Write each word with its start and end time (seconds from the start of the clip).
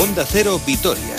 Onda 0.00 0.24
Cero 0.24 0.60
Vitoria. 0.66 1.16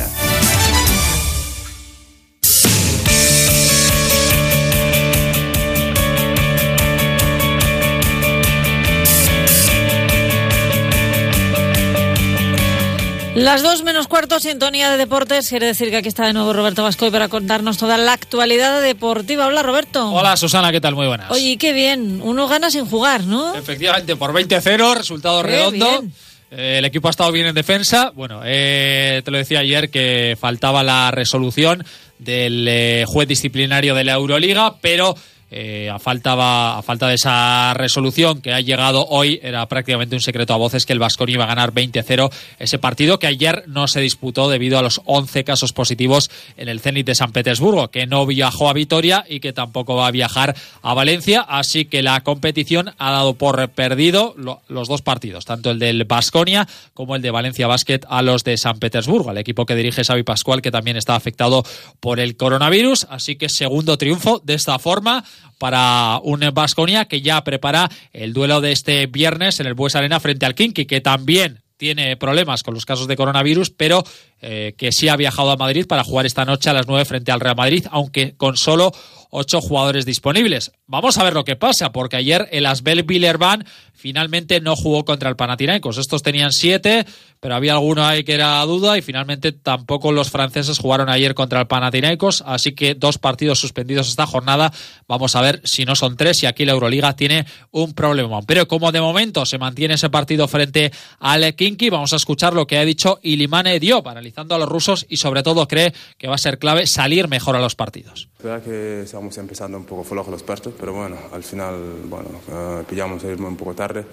Las 13.33 13.63
dos 13.63 13.81
menos 13.83 14.07
cuarto, 14.07 14.39
sintonía 14.39 14.91
de 14.91 14.97
deportes. 14.97 15.47
Quiere 15.47 15.67
decir 15.67 15.89
que 15.89 15.97
aquí 15.97 16.09
está 16.09 16.25
de 16.25 16.33
nuevo 16.33 16.51
Roberto 16.51 16.83
Vascoy 16.83 17.09
para 17.11 17.29
contarnos 17.29 17.77
toda 17.77 17.97
la 17.97 18.11
actualidad 18.11 18.81
deportiva. 18.81 19.47
Hola, 19.47 19.63
Roberto. 19.63 20.11
Hola, 20.11 20.35
Susana, 20.35 20.71
¿qué 20.71 20.81
tal? 20.81 20.95
Muy 20.95 21.07
buenas. 21.07 21.31
Oye, 21.31 21.57
qué 21.57 21.71
bien. 21.71 22.19
Uno 22.21 22.47
gana 22.49 22.69
sin 22.69 22.85
jugar, 22.85 23.23
¿no? 23.23 23.55
Efectivamente, 23.55 24.17
por 24.17 24.33
20-0, 24.33 24.95
resultado 24.95 25.41
Qué 25.43 25.47
redondo. 25.47 25.89
bien. 26.01 26.13
El 26.51 26.83
equipo 26.83 27.07
ha 27.07 27.11
estado 27.11 27.31
bien 27.31 27.47
en 27.47 27.55
defensa. 27.55 28.11
Bueno, 28.13 28.41
eh, 28.43 29.21
te 29.23 29.31
lo 29.31 29.37
decía 29.37 29.59
ayer 29.59 29.89
que 29.89 30.37
faltaba 30.37 30.83
la 30.83 31.09
resolución 31.09 31.85
del 32.19 32.67
eh, 32.67 33.05
juez 33.07 33.25
disciplinario 33.25 33.95
de 33.95 34.03
la 34.03 34.13
Euroliga, 34.13 34.75
pero 34.81 35.15
eh, 35.51 35.89
a, 35.89 35.99
falta, 35.99 36.77
a 36.77 36.81
falta 36.81 37.07
de 37.09 37.15
esa 37.15 37.73
resolución 37.73 38.41
que 38.41 38.53
ha 38.53 38.61
llegado 38.61 39.05
hoy, 39.07 39.39
era 39.43 39.67
prácticamente 39.67 40.15
un 40.15 40.21
secreto 40.21 40.53
a 40.53 40.57
voces 40.57 40.85
que 40.85 40.93
el 40.93 40.99
Vasconi 40.99 41.33
iba 41.33 41.43
a 41.43 41.47
ganar 41.47 41.73
20-0 41.73 42.31
ese 42.57 42.79
partido 42.79 43.19
que 43.19 43.27
ayer 43.27 43.65
no 43.67 43.87
se 43.87 43.99
disputó 43.99 44.49
debido 44.49 44.79
a 44.79 44.81
los 44.81 45.01
11 45.05 45.43
casos 45.43 45.73
positivos 45.73 46.31
en 46.57 46.69
el 46.69 46.79
Zenit 46.79 47.05
de 47.05 47.15
San 47.15 47.31
Petersburgo, 47.33 47.89
que 47.89 48.07
no 48.07 48.25
viajó 48.25 48.69
a 48.69 48.73
Vitoria 48.73 49.25
y 49.27 49.41
que 49.41 49.51
tampoco 49.53 49.95
va 49.95 50.07
a 50.07 50.11
viajar 50.11 50.55
a 50.81 50.93
Valencia, 50.93 51.41
así 51.41 51.85
que 51.85 52.01
la 52.01 52.21
competición 52.21 52.93
ha 52.97 53.11
dado 53.11 53.33
por 53.33 53.67
perdido 53.71 54.33
lo- 54.37 54.61
los 54.69 54.87
dos 54.87 55.01
partidos, 55.01 55.45
tanto 55.45 55.71
el 55.71 55.79
del 55.79 56.05
Vasconia 56.05 56.67
como 56.93 57.15
el 57.15 57.21
de 57.21 57.31
Valencia 57.31 57.67
Basket 57.67 57.99
a 58.07 58.21
los 58.21 58.43
de 58.45 58.57
San 58.57 58.79
Petersburgo, 58.79 59.29
al 59.29 59.37
equipo 59.37 59.65
que 59.65 59.75
dirige 59.75 60.03
Xavi 60.03 60.23
Pascual, 60.23 60.61
que 60.61 60.71
también 60.71 60.95
está 60.95 61.15
afectado 61.15 61.63
por 61.99 62.19
el 62.19 62.37
coronavirus, 62.37 63.07
así 63.09 63.35
que 63.35 63.49
segundo 63.49 63.97
triunfo 63.97 64.41
de 64.45 64.53
esta 64.53 64.79
forma 64.79 65.23
para 65.57 66.19
un 66.23 66.41
Vasconia 66.53 67.05
que 67.05 67.21
ya 67.21 67.43
prepara 67.43 67.89
el 68.13 68.33
duelo 68.33 68.61
de 68.61 68.71
este 68.71 69.07
viernes 69.07 69.59
en 69.59 69.67
el 69.67 69.73
Bues 69.73 69.95
Arena 69.95 70.19
frente 70.19 70.45
al 70.45 70.55
Kinky, 70.55 70.85
que 70.85 71.01
también 71.01 71.61
tiene 71.81 72.15
problemas 72.15 72.61
con 72.61 72.75
los 72.75 72.85
casos 72.85 73.07
de 73.07 73.15
coronavirus, 73.15 73.71
pero 73.71 74.03
eh, 74.39 74.75
que 74.77 74.91
sí 74.91 75.09
ha 75.09 75.15
viajado 75.15 75.49
a 75.49 75.57
Madrid 75.57 75.87
para 75.87 76.03
jugar 76.03 76.27
esta 76.27 76.45
noche 76.45 76.69
a 76.69 76.73
las 76.73 76.87
9 76.87 77.05
frente 77.05 77.31
al 77.31 77.39
Real 77.39 77.55
Madrid, 77.55 77.87
aunque 77.89 78.35
con 78.37 78.55
solo 78.55 78.91
ocho 79.31 79.61
jugadores 79.61 80.05
disponibles. 80.05 80.71
Vamos 80.85 81.17
a 81.17 81.23
ver 81.23 81.33
lo 81.33 81.43
que 81.43 81.55
pasa, 81.55 81.91
porque 81.91 82.17
ayer 82.17 82.47
el 82.51 82.67
Asbel 82.67 83.03
Villerban 83.03 83.65
finalmente 83.93 84.61
no 84.61 84.75
jugó 84.75 85.05
contra 85.05 85.29
el 85.29 85.35
Panathinaikos. 85.35 85.97
Estos 85.97 86.21
tenían 86.21 86.51
siete, 86.51 87.05
pero 87.39 87.55
había 87.55 87.73
alguno 87.73 88.05
ahí 88.05 88.23
que 88.23 88.33
era 88.33 88.61
duda 88.65 88.97
y 88.97 89.01
finalmente 89.01 89.51
tampoco 89.51 90.11
los 90.11 90.29
franceses 90.29 90.77
jugaron 90.77 91.09
ayer 91.09 91.33
contra 91.33 91.61
el 91.61 91.67
Panathinaikos, 91.67 92.43
así 92.45 92.73
que 92.73 92.93
dos 92.93 93.17
partidos 93.17 93.59
suspendidos 93.59 94.09
esta 94.09 94.27
jornada. 94.27 94.71
Vamos 95.07 95.35
a 95.35 95.41
ver 95.41 95.61
si 95.63 95.85
no 95.85 95.95
son 95.95 96.17
tres 96.17 96.43
y 96.43 96.45
aquí 96.45 96.65
la 96.65 96.73
Euroliga 96.73 97.15
tiene 97.15 97.45
un 97.71 97.93
problema. 97.93 98.41
Pero 98.41 98.67
como 98.67 98.91
de 98.91 99.01
momento 99.01 99.45
se 99.45 99.57
mantiene 99.57 99.93
ese 99.95 100.09
partido 100.09 100.47
frente 100.47 100.91
al 101.19 101.55
Kinky, 101.55 101.89
vamos 101.89 102.13
a 102.13 102.17
escuchar 102.17 102.53
lo 102.53 102.67
que 102.67 102.77
ha 102.77 102.85
dicho 102.85 103.19
Ilimane 103.23 103.79
Diop, 103.79 104.07
analizando 104.07 104.55
a 104.55 104.57
los 104.57 104.67
rusos 104.67 105.05
y 105.07 105.17
sobre 105.17 105.41
todo 105.41 105.67
cree 105.67 105.93
que 106.17 106.27
va 106.27 106.35
a 106.35 106.39
ser 106.39 106.59
clave 106.59 106.85
salir 106.85 107.27
mejor 107.27 107.55
a 107.55 107.61
los 107.61 107.75
partidos. 107.75 108.29
Es 108.37 108.43
verdad 108.43 108.63
que 108.63 109.05
estamos 109.21 109.37
empezando 109.37 109.77
un 109.77 109.83
poco 109.85 110.03
flojos 110.03 110.31
los 110.31 110.41
partidos, 110.41 110.73
pero 110.79 110.93
bueno, 110.93 111.15
al 111.31 111.43
final, 111.43 111.75
bueno, 112.09 112.29
eh, 112.51 112.83
pillamos 112.89 113.23
el 113.23 113.31
ritmo 113.31 113.47
un 113.49 113.55
poco 113.55 113.75
tarde 113.75 114.03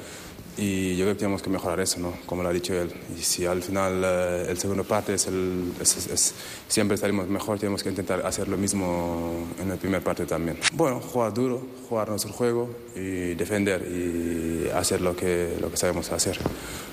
y 0.59 0.97
yo 0.97 1.05
creo 1.05 1.15
que 1.15 1.21
tenemos 1.21 1.41
que 1.41 1.49
mejorar 1.49 1.81
eso, 1.81 1.99
¿no? 1.99 2.13
Como 2.27 2.43
lo 2.43 2.51
ha 2.51 2.53
dicho 2.53 2.75
él. 2.75 2.93
Y 3.19 3.23
si 3.23 3.47
al 3.47 3.63
final 3.63 4.03
eh, 4.05 4.47
el 4.51 4.59
segundo 4.59 4.85
parte 4.85 5.15
es 5.15 5.27
el, 5.29 5.73
es- 5.81 5.97
es- 5.97 6.07
es- 6.09 6.35
siempre 6.69 6.99
salimos 6.99 7.27
mejor, 7.29 7.59
tenemos 7.59 7.83
que 7.83 7.89
intentar 7.89 8.27
hacer 8.27 8.49
lo 8.49 8.59
mismo 8.59 9.47
en 9.63 9.71
el 9.71 9.79
primer 9.79 10.03
partido 10.03 10.27
también. 10.29 10.59
Bueno, 10.75 11.01
jugar 11.01 11.33
duro, 11.33 11.67
jugar 11.89 12.11
nuestro 12.11 12.33
juego 12.35 12.69
y 12.95 13.35
defender 13.35 13.81
y 13.91 14.69
hacer 14.75 15.01
lo 15.01 15.17
que, 15.17 15.57
lo 15.59 15.71
que 15.71 15.77
sabemos 15.79 16.13
hacer. 16.13 16.39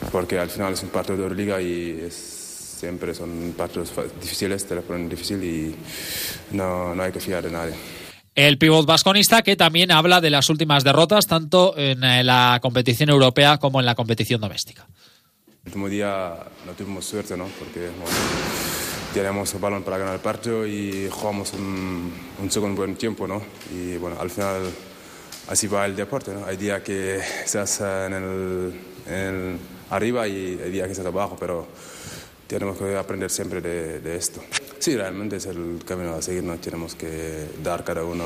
Porque 0.10 0.40
al 0.40 0.50
final 0.50 0.72
es 0.74 0.84
un 0.84 0.90
partido 0.90 1.18
de 1.18 1.24
Euroliga 1.24 1.60
y 1.60 2.00
es 2.08 2.14
siempre 2.80 3.14
son 3.16 3.54
partidos 3.58 3.92
difíciles, 4.22 4.66
te 4.66 4.76
lo 4.76 4.84
ponen 4.84 5.10
difícil 5.10 5.44
y 5.44 5.76
no, 6.52 6.94
no 6.94 7.02
hay 7.04 7.12
que 7.12 7.20
fiar 7.22 7.42
de 7.44 7.50
nadie. 7.50 7.74
El 8.36 8.58
pívot 8.58 8.86
vasconista 8.86 9.44
que 9.44 9.56
también 9.56 9.92
habla 9.92 10.20
de 10.20 10.30
las 10.30 10.50
últimas 10.50 10.84
derrotas 10.84 11.26
tanto 11.26 11.78
en 11.78 12.04
eh, 12.04 12.22
la 12.22 12.60
competición 12.62 13.10
europea 13.10 13.58
como 13.58 13.80
en 13.80 13.86
la 13.86 13.96
competición 13.96 14.42
doméstica. 14.42 14.86
El 15.48 15.70
último 15.70 15.88
día 15.88 16.36
no 16.66 16.74
tuvimos 16.74 17.06
suerte, 17.06 17.38
¿no? 17.38 17.46
Porque 17.58 17.90
bueno, 17.98 18.14
el 19.54 19.60
balón 19.60 19.84
para 19.84 19.98
ganar 19.98 20.16
el 20.16 20.20
partido 20.20 20.68
y 20.68 21.08
jugamos 21.10 21.54
un, 21.54 22.14
un 22.42 22.52
segundo 22.52 22.82
buen 22.82 22.98
tiempo, 22.98 23.26
¿no? 23.26 23.42
Y 23.74 23.96
bueno, 23.96 24.20
al 24.20 24.30
final 24.30 24.70
así 25.48 25.68
va 25.68 25.86
el 25.86 25.96
deporte, 25.96 26.34
¿no? 26.34 26.46
Hay 26.46 26.58
días 26.58 26.82
que 26.82 27.16
estás 27.16 27.80
en 27.80 28.14
el, 28.14 28.74
en 29.08 29.14
el 29.14 29.58
arriba 29.90 30.28
y 30.28 30.60
hay 30.62 30.72
días 30.72 30.88
que 30.88 30.92
estás 30.92 31.06
abajo, 31.06 31.38
pero 31.40 31.68
tenemos 32.48 32.78
que 32.78 32.98
aprender 32.98 33.30
siempre 33.30 33.62
de, 33.62 34.02
de 34.02 34.18
esto. 34.18 34.42
Sí, 34.80 34.96
realmente 34.96 35.38
es 35.38 35.46
el 35.46 35.80
camino 35.86 36.14
a 36.14 36.22
seguir, 36.22 36.44
¿no? 36.44 36.58
Tenemos 36.58 36.96
que 36.96 37.48
dar 37.64 37.84
cada 37.84 38.04
uno 38.04 38.26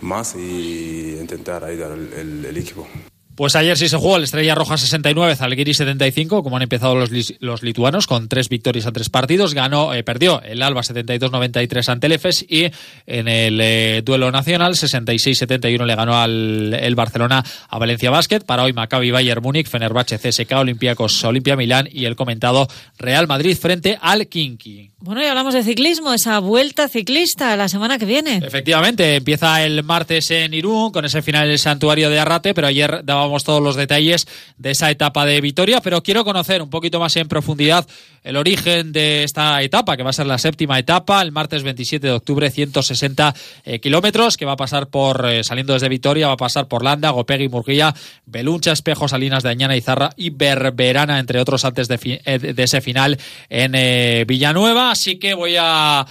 más 0.00 0.36
y 0.36 1.16
intentar 1.18 1.64
ayudar 1.64 1.92
al 1.92 2.56
equipo. 2.56 2.86
Pues 3.36 3.54
ayer 3.54 3.76
sí 3.76 3.90
se 3.90 3.98
jugó 3.98 4.16
el 4.16 4.24
Estrella 4.24 4.54
Roja 4.54 4.78
69, 4.78 5.36
Zalgiris 5.36 5.76
75, 5.76 6.42
como 6.42 6.56
han 6.56 6.62
empezado 6.62 6.94
los, 6.94 7.62
lituanos, 7.62 8.06
con 8.06 8.28
tres 8.28 8.48
victorias 8.48 8.86
a 8.86 8.92
tres 8.92 9.10
partidos. 9.10 9.52
Ganó, 9.52 9.92
eh, 9.92 10.02
perdió 10.02 10.40
el 10.40 10.62
Alba 10.62 10.80
72-93 10.80 11.88
ante 11.90 12.06
el 12.06 12.14
EFES 12.14 12.46
y 12.48 12.70
en 13.06 13.28
el 13.28 13.60
eh, 13.60 14.00
duelo 14.02 14.30
nacional 14.30 14.72
66-71 14.72 15.84
le 15.84 15.94
ganó 15.94 16.16
al 16.16 16.72
el 16.72 16.94
Barcelona 16.94 17.44
a 17.68 17.78
Valencia 17.78 18.10
Basket. 18.10 18.40
Para 18.40 18.62
hoy 18.62 18.72
Maccabi 18.72 19.10
Bayern 19.10 19.42
Múnich, 19.42 19.68
Fenerbahce 19.68 20.18
CSK, 20.18 20.52
Olympiacos 20.52 21.22
Olimpia 21.24 21.56
Milán 21.56 21.90
y 21.92 22.06
el 22.06 22.16
comentado 22.16 22.66
Real 22.96 23.26
Madrid 23.26 23.54
frente 23.60 23.98
al 24.00 24.28
Kinky. 24.28 24.92
Bueno, 24.98 25.22
y 25.22 25.26
hablamos 25.26 25.52
de 25.52 25.62
ciclismo, 25.62 26.14
esa 26.14 26.38
vuelta 26.38 26.88
ciclista 26.88 27.54
la 27.54 27.68
semana 27.68 27.98
que 27.98 28.06
viene. 28.06 28.40
Efectivamente, 28.42 29.16
empieza 29.16 29.62
el 29.62 29.84
martes 29.84 30.30
en 30.30 30.54
Irún 30.54 30.90
con 30.90 31.04
ese 31.04 31.20
final 31.20 31.44
en 31.44 31.52
el 31.52 31.58
santuario 31.58 32.08
de 32.08 32.18
Arrate, 32.18 32.54
pero 32.54 32.66
ayer 32.66 33.04
todos 33.44 33.62
los 33.62 33.76
detalles 33.76 34.26
de 34.58 34.70
esa 34.70 34.90
etapa 34.90 35.26
de 35.26 35.40
Vitoria, 35.40 35.80
pero 35.80 36.02
quiero 36.02 36.24
conocer 36.24 36.62
un 36.62 36.70
poquito 36.70 37.00
más 37.00 37.16
en 37.16 37.28
profundidad 37.28 37.86
el 38.26 38.36
origen 38.36 38.92
de 38.92 39.22
esta 39.22 39.62
etapa, 39.62 39.96
que 39.96 40.02
va 40.02 40.10
a 40.10 40.12
ser 40.12 40.26
la 40.26 40.38
séptima 40.38 40.78
etapa, 40.78 41.22
el 41.22 41.30
martes 41.30 41.62
27 41.62 42.08
de 42.08 42.12
octubre, 42.12 42.50
160 42.50 43.34
eh, 43.64 43.78
kilómetros, 43.78 44.36
que 44.36 44.44
va 44.44 44.52
a 44.52 44.56
pasar 44.56 44.88
por, 44.88 45.24
eh, 45.28 45.44
saliendo 45.44 45.74
desde 45.74 45.88
Vitoria, 45.88 46.26
va 46.26 46.32
a 46.32 46.36
pasar 46.36 46.66
por 46.66 46.82
Landa, 46.82 47.10
Gopegui, 47.10 47.48
Murguía, 47.48 47.94
Beluncha, 48.24 48.72
Espejo, 48.72 49.06
Salinas 49.06 49.44
de 49.44 49.50
Añana, 49.50 49.76
Izarra 49.76 50.10
y 50.16 50.30
Berberana, 50.30 51.20
entre 51.20 51.40
otros, 51.40 51.64
antes 51.64 51.86
de, 51.86 52.20
eh, 52.24 52.38
de 52.38 52.62
ese 52.62 52.80
final 52.80 53.16
en 53.48 53.74
eh, 53.74 54.24
Villanueva. 54.26 54.90
Así 54.90 55.18
que 55.18 55.34
voy 55.34 55.56
a 55.58 56.04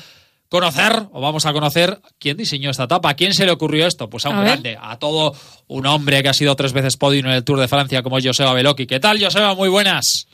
conocer, 0.49 0.93
o 1.11 1.21
vamos 1.21 1.45
a 1.45 1.53
conocer, 1.53 1.99
quién 2.19 2.37
diseñó 2.37 2.69
esta 2.69 2.83
etapa, 2.83 3.09
a 3.09 3.13
quién 3.15 3.33
se 3.33 3.45
le 3.45 3.51
ocurrió 3.51 3.87
esto. 3.87 4.09
Pues 4.09 4.25
a 4.25 4.29
un 4.29 4.35
A 4.37 4.39
ver. 4.39 4.47
grande, 4.49 4.77
a 4.81 4.97
todo 4.99 5.33
un 5.67 5.85
hombre 5.85 6.21
que 6.23 6.29
ha 6.29 6.33
sido 6.33 6.55
tres 6.55 6.73
veces 6.73 6.97
podio 6.97 7.19
en 7.19 7.27
el 7.27 7.43
Tour 7.43 7.59
de 7.59 7.67
Francia, 7.67 8.03
como 8.03 8.17
es 8.17 8.25
Joseba 8.25 8.53
Beloki. 8.53 8.85
¿Qué 8.87 8.99
tal, 8.99 9.21
Joseba? 9.23 9.53
Muy 9.55 9.69
buenas. 9.69 10.27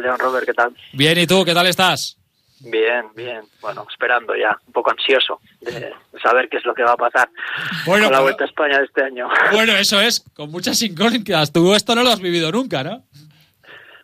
León 0.00 0.18
Robert, 0.18 0.46
¿qué 0.46 0.54
tal? 0.54 0.76
Bien, 0.92 1.18
¿y 1.18 1.26
tú? 1.26 1.44
¿Qué 1.44 1.52
tal 1.52 1.66
estás? 1.66 2.16
Bien, 2.60 3.04
bien. 3.14 3.40
Bueno, 3.60 3.84
esperando 3.90 4.34
ya, 4.34 4.56
un 4.66 4.72
poco 4.72 4.90
ansioso 4.90 5.40
de 5.60 5.92
saber 6.22 6.48
qué 6.48 6.56
es 6.58 6.64
lo 6.64 6.72
que 6.72 6.82
va 6.84 6.92
a 6.92 6.96
pasar 6.96 7.28
Bueno, 7.84 8.04
con 8.04 8.12
la 8.12 8.18
pero- 8.18 8.22
Vuelta 8.22 8.44
a 8.44 8.46
España 8.46 8.78
de 8.78 8.84
este 8.84 9.02
año. 9.02 9.28
Bueno, 9.52 9.72
eso 9.76 10.00
es, 10.00 10.24
con 10.34 10.50
muchas 10.50 10.80
incógnitas. 10.82 11.52
Tú 11.52 11.74
esto 11.74 11.94
no 11.94 12.02
lo 12.02 12.10
has 12.12 12.20
vivido 12.20 12.50
nunca, 12.52 12.82
¿no? 12.82 13.04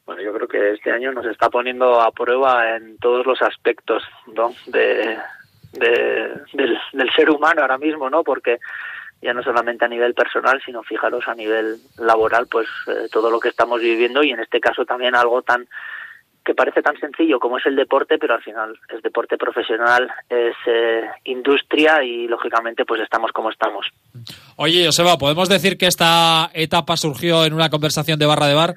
Bueno, 0.07 0.23
yo 0.23 0.33
creo 0.33 0.49
que 0.49 0.71
este 0.73 0.91
año 0.91 1.13
nos 1.13 1.27
está 1.27 1.49
poniendo 1.49 2.01
a 2.01 2.11
prueba 2.11 2.77
en 2.77 2.99
todos 2.99 3.25
los 3.27 3.41
aspectos 3.43 4.03
de, 4.67 5.17
de- 5.73 6.31
del, 6.53 6.79
del 6.93 7.11
ser 7.15 7.31
humano 7.31 7.63
ahora 7.63 7.79
mismo, 7.79 8.11
¿no? 8.11 8.23
Porque 8.25 8.59
ya 9.21 9.33
no 9.33 9.43
solamente 9.43 9.85
a 9.85 9.89
nivel 9.89 10.15
personal, 10.15 10.61
sino 10.65 10.83
fijaros 10.83 11.29
a 11.29 11.35
nivel 11.35 11.77
laboral, 11.99 12.49
pues 12.51 12.67
eh, 12.89 13.07
todo 13.13 13.31
lo 13.31 13.39
que 13.39 13.49
estamos 13.51 13.81
viviendo 13.81 14.23
y 14.25 14.31
en 14.31 14.41
este 14.41 14.61
caso 14.61 14.85
también 14.85 15.15
algo 15.15 15.43
tan 15.43 15.67
que 16.45 16.55
parece 16.57 16.83
tan 16.83 16.99
sencillo 16.99 17.39
como 17.39 17.59
es 17.59 17.67
el 17.67 17.77
deporte, 17.77 18.19
pero 18.19 18.35
al 18.35 18.43
final 18.43 18.77
es 18.89 19.01
deporte 19.01 19.39
profesional, 19.39 20.11
es 20.29 20.57
eh, 20.67 21.05
industria 21.27 22.03
y 22.03 22.27
lógicamente 22.27 22.85
pues 22.85 23.01
estamos 23.01 23.31
como 23.31 23.49
estamos. 23.51 23.87
Oye, 24.57 24.85
Joseba, 24.87 25.17
¿podemos 25.19 25.49
decir 25.49 25.79
que 25.79 25.87
esta 25.87 26.51
etapa 26.53 26.97
surgió 26.97 27.45
en 27.45 27.53
una 27.53 27.71
conversación 27.71 28.19
de 28.19 28.27
barra 28.27 28.49
de 28.49 28.55
bar? 28.55 28.75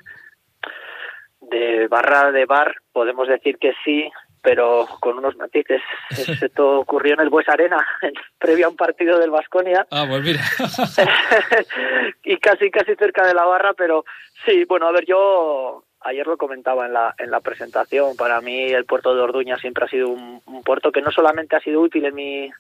De 1.56 1.88
barra 1.88 2.32
de 2.32 2.46
bar 2.46 2.76
podemos 2.92 3.28
decir 3.28 3.58
que 3.58 3.74
sí, 3.84 4.10
pero 4.42 4.86
con 5.00 5.18
unos 5.18 5.36
matices. 5.38 5.82
Esto 6.42 6.80
ocurrió 6.80 7.14
en 7.14 7.22
el 7.22 7.30
Bues 7.30 7.48
Arena, 7.50 7.78
en- 8.02 8.14
previo 8.38 8.66
a 8.68 8.70
un 8.70 8.76
partido 8.76 9.18
del 9.20 9.32
Vasconia, 9.32 9.88
Ah, 9.92 10.06
pues 10.08 10.22
mira. 10.24 10.42
y 12.24 12.38
casi 12.38 12.70
casi 12.72 12.96
cerca 12.96 13.26
de 13.26 13.34
la 13.34 13.46
barra, 13.46 13.74
pero 13.74 14.06
sí, 14.46 14.66
bueno, 14.66 14.88
a 14.88 14.92
ver, 14.92 15.06
yo 15.06 15.84
ayer 16.02 16.28
lo 16.28 16.38
comentaba 16.38 16.86
en 16.86 16.94
la, 16.94 17.16
en 17.18 17.32
la 17.32 17.40
presentación, 17.40 18.16
para 18.16 18.40
mí 18.42 18.66
el 18.72 18.86
puerto 18.86 19.16
de 19.16 19.22
Orduña 19.22 19.58
siempre 19.58 19.86
ha 19.86 19.90
sido 19.90 20.10
un, 20.10 20.42
un 20.46 20.64
puerto 20.64 20.92
que 20.92 21.02
no 21.02 21.12
solamente 21.12 21.56
ha 21.56 21.60
sido 21.62 21.82
útil 21.82 22.06
en 22.06 22.14
mi, 22.16 22.52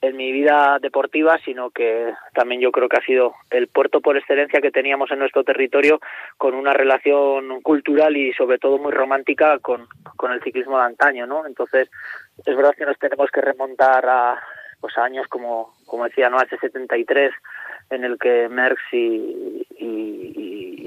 en 0.00 0.16
mi 0.16 0.30
vida 0.32 0.78
deportiva, 0.80 1.38
sino 1.44 1.70
que 1.70 2.12
también 2.34 2.60
yo 2.60 2.70
creo 2.70 2.88
que 2.88 2.98
ha 2.98 3.04
sido 3.04 3.34
el 3.50 3.68
puerto 3.68 4.00
por 4.00 4.16
excelencia 4.16 4.60
que 4.60 4.70
teníamos 4.70 5.10
en 5.10 5.18
nuestro 5.18 5.42
territorio 5.42 6.00
con 6.36 6.54
una 6.54 6.72
relación 6.72 7.60
cultural 7.62 8.16
y 8.16 8.32
sobre 8.34 8.58
todo 8.58 8.78
muy 8.78 8.92
romántica 8.92 9.58
con, 9.58 9.86
con 10.16 10.32
el 10.32 10.42
ciclismo 10.42 10.78
de 10.78 10.84
antaño, 10.84 11.26
¿no? 11.26 11.46
Entonces, 11.46 11.88
es 12.44 12.56
verdad 12.56 12.74
que 12.76 12.86
nos 12.86 12.98
tenemos 12.98 13.30
que 13.30 13.40
remontar 13.40 14.06
a 14.06 14.42
pues 14.80 14.96
años 14.98 15.26
como, 15.28 15.74
como 15.86 16.04
decía, 16.04 16.28
¿no? 16.28 16.36
Hace 16.38 16.58
73 16.58 17.32
en 17.90 18.04
el 18.04 18.18
que 18.18 18.48
Merckx 18.48 18.82
y, 18.92 19.64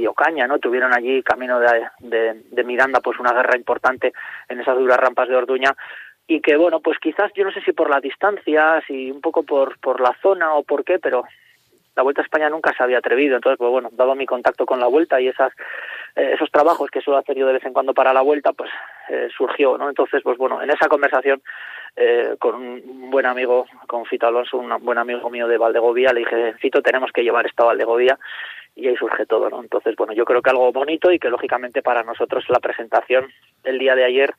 Ocaña 0.07 0.47
no 0.47 0.57
tuvieron 0.57 0.91
allí 0.91 1.21
camino 1.21 1.59
de, 1.59 1.88
de, 2.00 2.41
de, 2.50 2.63
Miranda 2.63 3.00
pues 3.00 3.19
una 3.19 3.31
guerra 3.31 3.55
importante 3.55 4.12
en 4.47 4.59
esas 4.59 4.75
duras 4.75 4.97
rampas 4.97 5.29
de 5.29 5.35
Orduña 5.35 5.75
y 6.29 6.41
que 6.41 6.55
bueno 6.55 6.79
pues 6.79 6.99
quizás 6.99 7.33
yo 7.33 7.43
no 7.43 7.51
sé 7.51 7.59
si 7.61 7.73
por 7.73 7.89
las 7.89 8.03
distancias 8.03 8.83
y 8.87 9.09
un 9.09 9.19
poco 9.19 9.41
por 9.41 9.79
por 9.79 9.99
la 9.99 10.15
zona 10.21 10.53
o 10.53 10.63
por 10.63 10.85
qué 10.85 10.99
pero 10.99 11.23
la 11.95 12.03
Vuelta 12.03 12.21
a 12.21 12.23
España 12.23 12.49
nunca 12.51 12.71
se 12.71 12.83
había 12.83 12.99
atrevido 12.99 13.35
entonces 13.35 13.57
pues 13.57 13.71
bueno 13.71 13.89
dado 13.91 14.13
mi 14.13 14.27
contacto 14.27 14.67
con 14.67 14.79
la 14.79 14.85
Vuelta 14.85 15.19
y 15.19 15.27
esas 15.27 15.51
eh, 16.15 16.33
esos 16.35 16.51
trabajos 16.51 16.91
que 16.91 17.01
suelo 17.01 17.17
hacer 17.17 17.35
yo 17.35 17.47
de 17.47 17.53
vez 17.53 17.65
en 17.65 17.73
cuando 17.73 17.95
para 17.95 18.13
la 18.13 18.21
Vuelta 18.21 18.53
pues 18.53 18.69
eh, 19.09 19.27
surgió 19.35 19.75
no 19.79 19.89
entonces 19.89 20.21
pues 20.21 20.37
bueno 20.37 20.61
en 20.61 20.69
esa 20.69 20.87
conversación 20.87 21.41
eh, 21.95 22.35
con 22.39 22.55
un 22.55 23.09
buen 23.09 23.25
amigo, 23.25 23.65
con 23.87 24.05
Fito 24.05 24.27
Alonso, 24.27 24.57
un 24.57 24.71
buen 24.85 24.99
amigo 24.99 25.27
mío 25.29 25.47
de 25.47 25.57
Valdegovía, 25.57 26.13
le 26.13 26.19
dije, 26.19 26.53
Fito, 26.53 26.83
tenemos 26.83 27.11
que 27.11 27.23
llevar 27.23 27.47
esto 27.47 27.63
a 27.63 27.67
Valdegovía 27.67 28.17
y 28.75 28.87
ahí 28.87 28.95
surge 28.95 29.25
todo, 29.25 29.49
¿no? 29.49 29.61
Entonces, 29.61 29.95
bueno, 29.97 30.13
yo 30.13 30.23
creo 30.23 30.41
que 30.41 30.51
algo 30.51 30.71
bonito 30.71 31.11
y 31.11 31.19
que 31.19 31.29
lógicamente 31.29 31.81
para 31.81 32.03
nosotros 32.03 32.45
la 32.47 32.59
presentación 32.59 33.27
el 33.63 33.79
día 33.79 33.95
de 33.95 34.05
ayer 34.05 34.33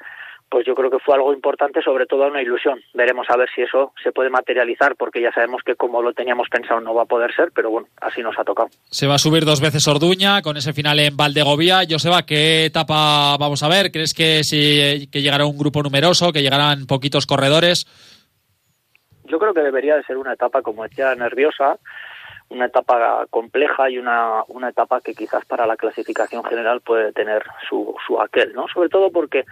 pues 0.50 0.67
yo 0.67 0.75
creo 0.75 0.91
que 0.91 0.99
fue 0.99 1.14
algo 1.14 1.32
importante, 1.32 1.81
sobre 1.81 2.06
todo 2.06 2.26
una 2.26 2.43
ilusión. 2.43 2.81
Veremos 2.93 3.26
a 3.31 3.37
ver 3.37 3.49
si 3.55 3.62
eso 3.62 3.93
se 4.02 4.11
puede 4.11 4.31
materializar, 4.31 4.97
porque 4.97 5.23
ya 5.23 5.32
sabemos 5.32 5.62
que 5.64 5.76
como 5.76 6.02
lo 6.02 6.12
teníamos 6.12 6.49
pensado 6.49 6.81
no 6.81 6.93
va 6.93 7.02
a 7.02 7.06
poder 7.06 7.32
ser, 7.35 7.52
pero 7.55 7.70
bueno, 7.70 7.87
así 8.00 8.20
nos 8.20 8.37
ha 8.38 8.44
tocado. 8.44 8.69
Se 8.91 9.06
va 9.06 9.14
a 9.14 9.19
subir 9.19 9.44
dos 9.44 9.61
veces 9.61 9.87
Orduña 9.87 10.43
con 10.43 10.56
ese 10.56 10.73
final 10.73 10.99
en 10.99 11.17
Valdegovía. 11.17 11.82
Joseba, 11.88 12.26
¿qué 12.26 12.67
etapa 12.67 13.37
vamos 13.38 13.62
a 13.62 13.69
ver? 13.69 13.93
¿Crees 13.93 14.12
que, 14.12 14.43
si, 14.43 15.06
que 15.06 15.23
llegará 15.23 15.47
un 15.47 15.56
grupo 15.56 15.82
numeroso, 15.82 16.32
que 16.32 16.43
llegarán 16.43 16.87
poquitos 16.87 17.26
corredores? 17.26 17.87
Yo 19.31 19.38
creo 19.38 19.55
que 19.55 19.62
debería 19.62 19.94
de 19.94 20.02
ser 20.02 20.17
una 20.17 20.32
etapa, 20.32 20.61
como 20.62 20.82
decía, 20.82 21.14
nerviosa, 21.14 21.79
una 22.50 22.67
etapa 22.67 23.26
compleja 23.31 23.88
y 23.91 23.99
una, 23.99 24.44
una 24.49 24.69
etapa 24.69 25.00
que 25.00 25.14
quizás 25.14 25.44
para 25.47 25.67
la 25.67 25.76
clasificación 25.76 26.44
general 26.44 26.81
puede 26.81 27.12
tener 27.12 27.44
su, 27.69 27.94
su 28.06 28.20
aquel, 28.20 28.52
¿no? 28.55 28.69
Sobre 28.69 28.88
todo 28.88 29.11
porque 29.11 29.44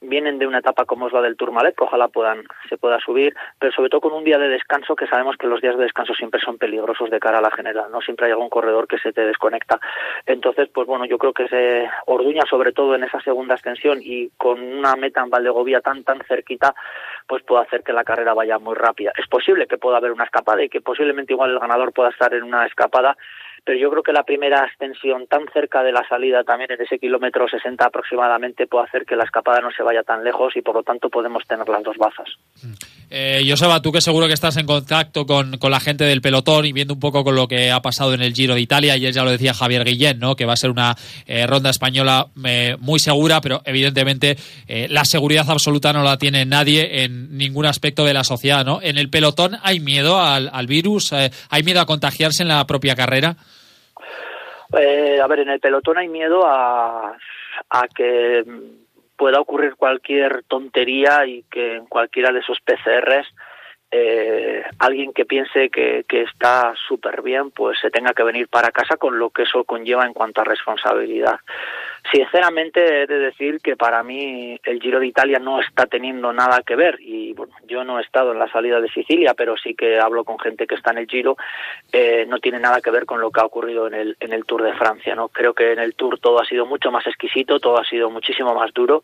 vienen 0.00 0.38
de 0.38 0.46
una 0.46 0.58
etapa 0.58 0.84
como 0.84 1.06
es 1.06 1.12
la 1.12 1.22
del 1.22 1.36
Tourmalet, 1.36 1.74
que 1.74 1.84
ojalá 1.84 2.08
puedan, 2.08 2.44
se 2.68 2.76
pueda 2.76 2.98
subir, 3.00 3.34
pero 3.58 3.72
sobre 3.72 3.88
todo 3.88 4.00
con 4.00 4.12
un 4.12 4.24
día 4.24 4.38
de 4.38 4.48
descanso, 4.48 4.96
que 4.96 5.06
sabemos 5.06 5.36
que 5.36 5.46
los 5.46 5.60
días 5.60 5.76
de 5.76 5.84
descanso 5.84 6.14
siempre 6.14 6.40
son 6.40 6.58
peligrosos 6.58 7.10
de 7.10 7.20
cara 7.20 7.38
a 7.38 7.42
la 7.42 7.50
general, 7.50 7.90
¿no? 7.90 8.00
Siempre 8.00 8.26
hay 8.26 8.32
algún 8.32 8.48
corredor 8.48 8.86
que 8.86 8.98
se 8.98 9.12
te 9.12 9.22
desconecta. 9.22 9.80
Entonces, 10.26 10.68
pues 10.72 10.86
bueno, 10.86 11.04
yo 11.06 11.18
creo 11.18 11.32
que 11.32 11.48
se 11.48 11.88
Orduña, 12.06 12.42
sobre 12.48 12.72
todo 12.72 12.94
en 12.94 13.04
esa 13.04 13.20
segunda 13.20 13.54
extensión 13.54 13.98
y 14.02 14.30
con 14.36 14.62
una 14.62 14.96
meta 14.96 15.22
en 15.22 15.30
Valdegovía 15.30 15.80
tan, 15.80 16.04
tan 16.04 16.20
cerquita, 16.28 16.74
pues 17.26 17.42
puede 17.42 17.62
hacer 17.62 17.82
que 17.82 17.92
la 17.92 18.04
carrera 18.04 18.34
vaya 18.34 18.58
muy 18.58 18.74
rápida. 18.74 19.12
Es 19.16 19.26
posible 19.28 19.66
que 19.66 19.78
pueda 19.78 19.98
haber 19.98 20.12
una 20.12 20.24
escapada 20.24 20.62
y 20.62 20.68
que 20.68 20.80
posiblemente 20.80 21.32
igual 21.32 21.50
el 21.50 21.58
ganador 21.58 21.92
pueda 21.92 22.10
estar 22.10 22.32
en 22.34 22.44
una 22.44 22.66
escapada 22.66 23.16
pero 23.66 23.80
yo 23.80 23.90
creo 23.90 24.02
que 24.04 24.12
la 24.12 24.22
primera 24.22 24.64
extensión 24.64 25.26
tan 25.26 25.42
cerca 25.52 25.82
de 25.82 25.90
la 25.90 26.06
salida, 26.08 26.44
también 26.44 26.70
en 26.70 26.80
ese 26.80 27.00
kilómetro 27.00 27.48
60 27.48 27.84
aproximadamente, 27.84 28.68
puede 28.68 28.84
hacer 28.86 29.04
que 29.04 29.16
la 29.16 29.24
escapada 29.24 29.60
no 29.60 29.72
se 29.72 29.82
vaya 29.82 30.04
tan 30.04 30.22
lejos 30.22 30.56
y 30.56 30.62
por 30.62 30.76
lo 30.76 30.84
tanto 30.84 31.10
podemos 31.10 31.42
tener 31.48 31.68
las 31.68 31.82
dos 31.82 31.96
bazas. 31.96 32.28
Eh, 33.10 33.44
Joseba, 33.44 33.82
tú 33.82 33.90
que 33.90 34.00
seguro 34.00 34.28
que 34.28 34.34
estás 34.34 34.56
en 34.56 34.66
contacto 34.66 35.26
con, 35.26 35.58
con, 35.58 35.72
la 35.72 35.80
gente 35.80 36.04
del 36.04 36.20
pelotón 36.20 36.64
y 36.64 36.72
viendo 36.72 36.94
un 36.94 37.00
poco 37.00 37.24
con 37.24 37.34
lo 37.34 37.48
que 37.48 37.72
ha 37.72 37.82
pasado 37.82 38.14
en 38.14 38.22
el 38.22 38.34
Giro 38.34 38.54
de 38.54 38.60
Italia, 38.60 38.92
ayer 38.92 39.12
ya 39.12 39.24
lo 39.24 39.32
decía 39.32 39.52
Javier 39.52 39.84
Guillén, 39.84 40.20
¿no? 40.20 40.36
que 40.36 40.44
va 40.44 40.52
a 40.52 40.56
ser 40.56 40.70
una 40.70 40.94
eh, 41.26 41.44
ronda 41.48 41.70
española 41.70 42.28
eh, 42.44 42.76
muy 42.78 43.00
segura, 43.00 43.40
pero 43.40 43.62
evidentemente 43.64 44.36
eh, 44.68 44.86
la 44.90 45.04
seguridad 45.04 45.50
absoluta 45.50 45.92
no 45.92 46.04
la 46.04 46.18
tiene 46.18 46.44
nadie 46.44 47.02
en 47.02 47.36
ningún 47.36 47.66
aspecto 47.66 48.04
de 48.04 48.14
la 48.14 48.22
sociedad. 48.22 48.64
¿no? 48.64 48.78
En 48.80 48.96
el 48.96 49.10
pelotón 49.10 49.56
hay 49.64 49.80
miedo 49.80 50.20
al, 50.20 50.50
al 50.52 50.68
virus, 50.68 51.12
hay 51.12 51.62
miedo 51.64 51.80
a 51.80 51.86
contagiarse 51.86 52.44
en 52.44 52.48
la 52.48 52.64
propia 52.64 52.94
carrera. 52.94 53.36
Eh, 54.78 55.20
a 55.22 55.26
ver, 55.26 55.40
en 55.40 55.50
el 55.50 55.60
pelotón 55.60 55.98
hay 55.98 56.08
miedo 56.08 56.46
a, 56.46 57.16
a 57.70 57.88
que 57.94 58.44
pueda 59.16 59.40
ocurrir 59.40 59.76
cualquier 59.76 60.44
tontería 60.44 61.26
y 61.26 61.42
que 61.44 61.76
en 61.76 61.86
cualquiera 61.86 62.32
de 62.32 62.40
esos 62.40 62.58
PCRs 62.60 63.26
eh, 63.90 64.64
alguien 64.78 65.12
que 65.12 65.24
piense 65.24 65.70
que, 65.70 66.04
que 66.08 66.22
está 66.22 66.74
súper 66.88 67.22
bien, 67.22 67.50
pues 67.50 67.78
se 67.80 67.90
tenga 67.90 68.12
que 68.12 68.24
venir 68.24 68.48
para 68.48 68.72
casa 68.72 68.96
con 68.96 69.18
lo 69.18 69.30
que 69.30 69.42
eso 69.44 69.64
conlleva 69.64 70.04
en 70.04 70.12
cuanto 70.12 70.40
a 70.40 70.44
responsabilidad. 70.44 71.38
Sinceramente 72.12 73.02
he 73.02 73.06
de 73.06 73.18
decir 73.18 73.60
que 73.60 73.76
para 73.76 74.02
mí 74.02 74.58
el 74.64 74.80
Giro 74.80 75.00
de 75.00 75.06
Italia 75.06 75.38
no 75.38 75.60
está 75.60 75.86
teniendo 75.86 76.32
nada 76.32 76.62
que 76.64 76.76
ver 76.76 76.98
y 77.00 77.32
bueno, 77.32 77.54
yo 77.66 77.84
no 77.84 77.98
he 77.98 78.02
estado 78.02 78.32
en 78.32 78.38
la 78.38 78.50
salida 78.50 78.80
de 78.80 78.88
Sicilia, 78.88 79.34
pero 79.34 79.56
sí 79.56 79.74
que 79.74 79.98
hablo 79.98 80.24
con 80.24 80.38
gente 80.38 80.66
que 80.66 80.76
está 80.76 80.92
en 80.92 80.98
el 80.98 81.08
Giro, 81.08 81.36
eh, 81.92 82.24
no 82.28 82.38
tiene 82.38 82.60
nada 82.60 82.80
que 82.80 82.90
ver 82.90 83.06
con 83.06 83.20
lo 83.20 83.30
que 83.30 83.40
ha 83.40 83.44
ocurrido 83.44 83.86
en 83.86 83.94
el, 83.94 84.16
en 84.20 84.32
el 84.32 84.44
Tour 84.44 84.62
de 84.62 84.74
Francia, 84.74 85.14
¿no? 85.14 85.28
Creo 85.28 85.54
que 85.54 85.72
en 85.72 85.78
el 85.78 85.94
Tour 85.94 86.20
todo 86.20 86.40
ha 86.40 86.44
sido 86.44 86.66
mucho 86.66 86.90
más 86.90 87.06
exquisito, 87.06 87.58
todo 87.58 87.78
ha 87.78 87.84
sido 87.84 88.10
muchísimo 88.10 88.54
más 88.54 88.72
duro 88.72 89.02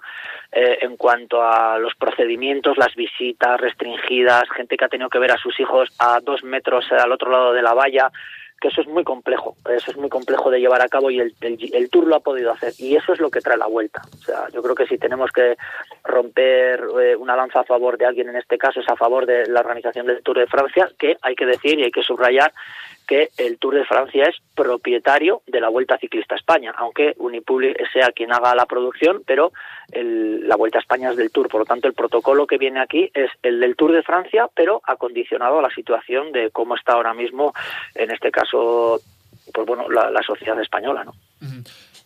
eh, 0.52 0.78
en 0.82 0.96
cuanto 0.96 1.42
a 1.42 1.78
los 1.78 1.94
procedimientos, 1.94 2.76
las 2.76 2.94
visitas 2.94 3.60
restringidas, 3.60 4.48
gente 4.50 4.76
que 4.76 4.84
ha 4.84 4.88
tenido 4.88 5.10
que 5.10 5.18
ver 5.18 5.32
a 5.32 5.38
sus 5.38 5.58
hijos 5.58 5.90
a 5.98 6.20
dos 6.20 6.44
metros 6.44 6.84
al 6.92 7.10
otro 7.10 7.30
lado 7.30 7.52
de 7.52 7.62
la 7.62 7.74
valla, 7.74 8.10
que 8.62 8.68
eso 8.68 8.80
es 8.80 8.86
muy 8.86 9.02
complejo, 9.02 9.56
eso 9.68 9.90
es 9.90 9.96
muy 9.96 10.08
complejo 10.08 10.48
de 10.48 10.60
llevar 10.60 10.80
a 10.82 10.88
cabo 10.88 11.10
y 11.10 11.18
el, 11.18 11.34
el, 11.40 11.90
Tour 11.90 12.06
lo 12.06 12.14
ha 12.14 12.20
podido 12.20 12.52
hacer 12.52 12.72
y 12.78 12.94
eso 12.94 13.12
es 13.12 13.18
lo 13.18 13.28
que 13.28 13.40
trae 13.40 13.58
la 13.58 13.66
vuelta. 13.66 14.00
O 14.20 14.24
sea, 14.24 14.48
yo 14.52 14.62
creo 14.62 14.76
que 14.76 14.86
si 14.86 14.98
tenemos 14.98 15.32
que 15.32 15.56
romper 16.04 16.80
eh, 17.02 17.16
una 17.16 17.34
lanza 17.34 17.60
a 17.60 17.64
favor 17.64 17.98
de 17.98 18.06
alguien 18.06 18.28
en 18.28 18.36
este 18.36 18.58
caso 18.58 18.78
es 18.78 18.88
a 18.88 18.94
favor 18.94 19.26
de 19.26 19.48
la 19.48 19.60
organización 19.60 20.06
del 20.06 20.22
Tour 20.22 20.38
de 20.38 20.46
Francia, 20.46 20.88
que 20.96 21.16
hay 21.22 21.34
que 21.34 21.44
decir 21.44 21.76
y 21.80 21.82
hay 21.82 21.90
que 21.90 22.04
subrayar 22.04 22.52
que 23.12 23.28
el 23.36 23.58
Tour 23.58 23.74
de 23.74 23.84
Francia 23.84 24.24
es 24.24 24.36
propietario 24.54 25.42
de 25.46 25.60
la 25.60 25.68
Vuelta 25.68 25.98
Ciclista 25.98 26.34
a 26.34 26.38
España, 26.38 26.72
aunque 26.78 27.12
Unipublic 27.18 27.76
sea 27.92 28.10
quien 28.10 28.32
haga 28.32 28.54
la 28.54 28.64
producción, 28.64 29.22
pero 29.26 29.52
el, 29.92 30.48
la 30.48 30.56
Vuelta 30.56 30.78
a 30.78 30.80
España 30.80 31.10
es 31.10 31.18
del 31.18 31.30
Tour. 31.30 31.50
Por 31.50 31.60
lo 31.60 31.66
tanto, 31.66 31.88
el 31.88 31.92
protocolo 31.92 32.46
que 32.46 32.56
viene 32.56 32.80
aquí 32.80 33.10
es 33.12 33.30
el 33.42 33.60
del 33.60 33.76
Tour 33.76 33.92
de 33.92 34.02
Francia, 34.02 34.48
pero 34.54 34.80
acondicionado 34.86 35.58
a 35.58 35.62
la 35.62 35.68
situación 35.68 36.32
de 36.32 36.50
cómo 36.52 36.74
está 36.74 36.94
ahora 36.94 37.12
mismo, 37.12 37.52
en 37.94 38.10
este 38.10 38.30
caso, 38.30 38.98
pues 39.52 39.66
bueno, 39.66 39.90
la, 39.90 40.22
sociedad 40.22 40.58
española, 40.58 41.04
¿no? 41.04 41.12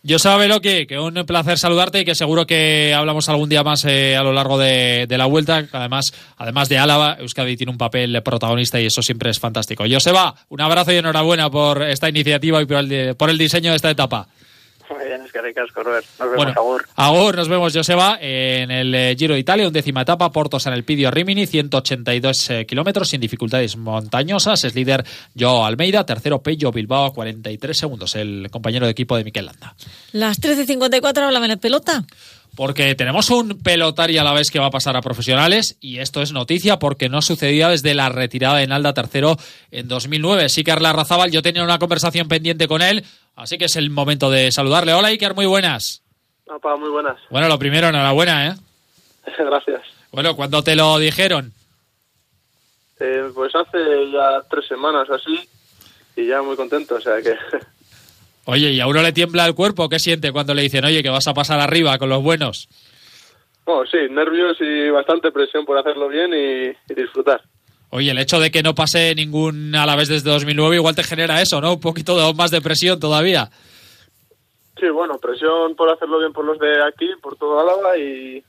Yo 0.03 0.19
sabelo 0.19 0.61
que, 0.61 0.87
que 0.87 0.99
un 0.99 1.13
placer 1.25 1.57
saludarte 1.57 2.01
y 2.01 2.05
que 2.05 2.15
seguro 2.15 2.45
que 2.47 2.93
hablamos 2.93 3.27
algún 3.29 3.49
día 3.49 3.63
más 3.63 3.83
eh, 3.85 4.15
a 4.15 4.23
lo 4.23 4.31
largo 4.31 4.57
de, 4.57 5.05
de, 5.07 5.17
la 5.17 5.25
vuelta. 5.25 5.65
Además, 5.71 6.13
además 6.37 6.69
de 6.69 6.77
Álava, 6.77 7.17
Euskadi 7.19 7.57
tiene 7.57 7.71
un 7.71 7.77
papel 7.77 8.21
protagonista 8.23 8.79
y 8.79 8.85
eso 8.85 9.01
siempre 9.01 9.29
es 9.29 9.39
fantástico. 9.39 9.83
Joseba, 9.89 10.35
un 10.49 10.61
abrazo 10.61 10.91
y 10.91 10.97
enhorabuena 10.97 11.49
por 11.49 11.83
esta 11.83 12.09
iniciativa 12.09 12.61
y 12.61 12.65
por 12.65 12.77
el, 12.77 13.15
por 13.15 13.29
el 13.29 13.37
diseño 13.37 13.71
de 13.71 13.75
esta 13.75 13.89
etapa. 13.89 14.27
Muy 14.89 15.05
bien, 15.05 15.21
es 15.21 15.31
que 15.31 15.41
ricasco, 15.41 15.83
Robert. 15.83 16.05
Nos 16.19 16.29
vemos, 16.29 16.35
bueno, 16.37 16.53
Agur. 16.55 16.85
Agur, 16.95 17.35
nos 17.35 17.49
vemos, 17.49 17.73
Joseba, 17.73 18.17
en 18.21 18.71
el 18.71 18.95
eh, 18.95 19.15
Giro 19.17 19.33
de 19.33 19.39
Italia, 19.39 19.67
undécima 19.67 20.01
etapa, 20.01 20.31
Portos 20.31 20.65
en 20.67 20.73
el 20.73 20.83
Pidio 20.83 21.11
Rimini, 21.11 21.45
182 21.45 22.49
eh, 22.49 22.65
kilómetros 22.65 23.09
sin 23.09 23.19
dificultades 23.19 23.75
montañosas. 23.75 24.63
Es 24.63 24.75
líder 24.75 25.03
Joao 25.37 25.65
Almeida, 25.65 26.05
tercero 26.05 26.41
Pello 26.41 26.71
Bilbao, 26.71 27.13
43 27.13 27.77
segundos, 27.77 28.15
el 28.15 28.49
compañero 28.49 28.85
de 28.85 28.91
equipo 28.91 29.17
de 29.17 29.23
Miquel 29.23 29.45
Landa. 29.47 29.75
Las 30.13 30.41
13.54, 30.41 31.17
háblame 31.17 31.47
de 31.49 31.57
pelota 31.57 32.05
porque 32.57 32.95
tenemos 32.95 33.29
un 33.29 33.61
pelotari 33.61 34.17
a 34.17 34.23
la 34.23 34.33
vez 34.33 34.49
que 34.49 34.57
va 34.57 34.65
a 34.65 34.71
pasar 34.71 34.97
a 34.97 35.01
profesionales 35.01 35.77
y 35.79 35.99
esto 35.99 36.23
es 36.23 36.33
noticia 36.33 36.79
porque 36.79 37.07
no 37.07 37.21
sucedía 37.21 37.69
desde 37.69 37.93
la 37.93 38.09
retirada 38.09 38.57
de 38.57 38.65
Nalda 38.65 38.95
tercero 38.95 39.37
en 39.69 39.87
2009. 39.87 40.49
Sí 40.49 40.63
que 40.63 40.71
Arla 40.71 40.91
Razábal, 40.91 41.29
yo 41.29 41.43
tenía 41.43 41.63
una 41.63 41.77
conversación 41.77 42.27
pendiente 42.27 42.67
con 42.67 42.81
él, 42.81 43.05
así 43.35 43.59
que 43.59 43.65
es 43.65 43.75
el 43.75 43.91
momento 43.91 44.31
de 44.31 44.51
saludarle. 44.51 44.93
Hola 44.93 45.09
Iker, 45.09 45.35
muy 45.35 45.45
buenas. 45.45 46.01
Opa, 46.47 46.75
muy 46.77 46.89
buenas. 46.89 47.19
Bueno, 47.29 47.47
lo 47.47 47.59
primero, 47.59 47.89
enhorabuena, 47.89 48.47
¿eh? 48.47 48.55
Gracias. 49.37 49.83
Bueno, 50.11 50.35
¿cuándo 50.35 50.63
te 50.63 50.75
lo 50.75 50.97
dijeron? 50.97 51.53
Eh, 52.99 53.29
pues 53.35 53.53
hace 53.53 54.11
ya 54.11 54.41
tres 54.49 54.65
semanas 54.65 55.07
así 55.11 55.47
y 56.15 56.25
ya 56.25 56.41
muy 56.41 56.55
contento, 56.55 56.95
o 56.95 57.01
sea 57.01 57.21
que... 57.21 57.35
Oye, 58.49 58.71
¿y 58.71 58.79
a 58.79 58.87
uno 58.87 59.01
le 59.01 59.11
tiembla 59.11 59.45
el 59.45 59.55
cuerpo? 59.55 59.89
¿Qué 59.89 59.99
siente 59.99 60.31
cuando 60.31 60.53
le 60.53 60.61
dicen, 60.61 60.85
oye, 60.85 61.03
que 61.03 61.09
vas 61.09 61.27
a 61.27 61.33
pasar 61.33 61.59
arriba 61.59 61.97
con 61.97 62.07
los 62.07 62.23
buenos? 62.23 62.69
Oh, 63.65 63.85
sí, 63.85 63.97
nervios 64.09 64.55
y 64.61 64.89
bastante 64.89 65.33
presión 65.33 65.65
por 65.65 65.77
hacerlo 65.77 66.07
bien 66.07 66.31
y, 66.33 66.69
y, 66.89 66.95
disfrutar. 66.95 67.41
Oye, 67.89 68.09
el 68.09 68.17
hecho 68.17 68.39
de 68.39 68.49
que 68.49 68.63
no 68.63 68.73
pase 68.73 69.13
ningún 69.15 69.75
a 69.75 69.85
la 69.85 69.97
vez 69.97 70.07
desde 70.07 70.29
2009 70.29 70.77
igual 70.77 70.95
te 70.95 71.03
genera 71.03 71.41
eso, 71.41 71.59
¿no? 71.59 71.73
Un 71.73 71.81
poquito 71.81 72.15
de, 72.15 72.33
más 72.35 72.49
de 72.49 72.61
presión 72.61 73.01
todavía. 73.01 73.49
Sí, 74.79 74.87
bueno, 74.87 75.17
presión 75.17 75.75
por 75.75 75.91
hacerlo 75.91 76.19
bien 76.19 76.31
por 76.31 76.45
los 76.45 76.57
de 76.57 76.81
aquí, 76.87 77.09
por 77.21 77.35
todo 77.35 77.59
Álava 77.59 77.97
y, 77.97 78.41